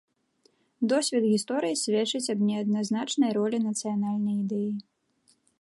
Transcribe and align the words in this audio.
Досвед 0.93 1.25
гісторыі 1.33 1.77
сведчыць 1.83 2.31
аб 2.37 2.43
неадназначнай 2.49 3.31
ролі 3.39 3.57
нацыянальная 3.69 4.35
ідэі. 4.43 4.69